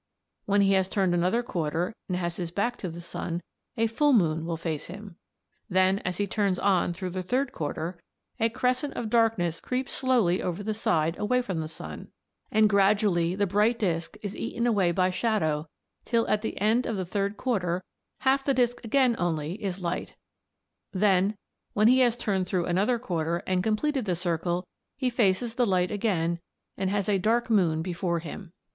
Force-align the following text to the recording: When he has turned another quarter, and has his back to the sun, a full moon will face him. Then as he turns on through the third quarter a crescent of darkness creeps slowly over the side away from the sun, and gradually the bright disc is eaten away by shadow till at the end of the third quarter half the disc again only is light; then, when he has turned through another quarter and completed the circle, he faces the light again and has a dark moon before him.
When 0.45 0.61
he 0.61 0.73
has 0.73 0.89
turned 0.89 1.13
another 1.13 1.43
quarter, 1.43 1.93
and 2.07 2.17
has 2.17 2.37
his 2.37 2.49
back 2.49 2.75
to 2.77 2.89
the 2.89 3.01
sun, 3.01 3.43
a 3.77 3.85
full 3.85 4.13
moon 4.13 4.47
will 4.47 4.57
face 4.57 4.85
him. 4.87 5.17
Then 5.69 5.99
as 5.99 6.17
he 6.17 6.25
turns 6.25 6.57
on 6.57 6.91
through 6.91 7.11
the 7.11 7.21
third 7.21 7.51
quarter 7.51 8.01
a 8.39 8.49
crescent 8.49 8.95
of 8.95 9.11
darkness 9.11 9.59
creeps 9.61 9.93
slowly 9.93 10.41
over 10.41 10.63
the 10.63 10.73
side 10.73 11.19
away 11.19 11.43
from 11.43 11.59
the 11.59 11.67
sun, 11.67 12.07
and 12.51 12.67
gradually 12.67 13.35
the 13.35 13.45
bright 13.45 13.77
disc 13.77 14.17
is 14.23 14.35
eaten 14.35 14.65
away 14.65 14.91
by 14.91 15.11
shadow 15.11 15.67
till 16.03 16.27
at 16.29 16.41
the 16.41 16.59
end 16.59 16.87
of 16.87 16.95
the 16.97 17.05
third 17.05 17.37
quarter 17.37 17.83
half 18.21 18.43
the 18.43 18.55
disc 18.55 18.83
again 18.83 19.15
only 19.19 19.63
is 19.63 19.81
light; 19.83 20.15
then, 20.91 21.35
when 21.73 21.87
he 21.87 21.99
has 21.99 22.17
turned 22.17 22.47
through 22.47 22.65
another 22.65 22.97
quarter 22.97 23.43
and 23.45 23.63
completed 23.63 24.05
the 24.05 24.15
circle, 24.15 24.65
he 24.97 25.11
faces 25.11 25.53
the 25.53 25.67
light 25.67 25.91
again 25.91 26.39
and 26.75 26.89
has 26.89 27.07
a 27.07 27.19
dark 27.19 27.51
moon 27.51 27.83
before 27.83 28.17
him. 28.17 28.51